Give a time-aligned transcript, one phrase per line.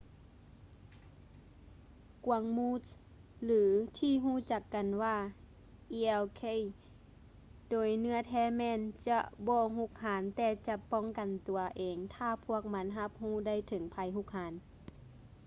[2.25, 2.87] ກວາງມູສ
[3.43, 3.61] ຫຼື
[3.97, 5.15] ທີ່ຮູ້ຈັກກັນວ່າ
[6.17, 6.41] elk
[7.71, 14.53] ໂດຍເນື້ອແທ້ແມ່ນຈະບໍ່ຮຸກຮານແຕ່ຈະປ້ອງກັນຕົວເອງຖ້າພວກມັນຮັບຮູ້ໄດ້ເຖິງໄພຮຸກຮານ